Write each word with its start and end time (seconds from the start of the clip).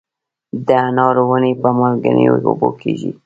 د 0.65 0.67
انارو 0.87 1.23
ونې 1.29 1.53
په 1.61 1.69
مالګینو 1.77 2.33
اوبو 2.47 2.69
کیږي؟ 2.81 3.11